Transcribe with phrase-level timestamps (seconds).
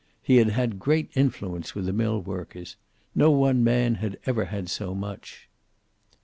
[0.23, 2.75] He had had great influence with the millworkers.
[3.13, 5.47] No one man had ever had so much.